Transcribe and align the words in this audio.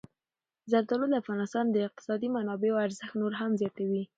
زردالو 0.71 1.05
د 1.09 1.13
افغانستان 1.23 1.65
د 1.69 1.75
اقتصادي 1.87 2.27
منابعو 2.35 2.83
ارزښت 2.85 3.13
نور 3.21 3.33
هم 3.41 3.51
زیاتوي. 3.61 4.03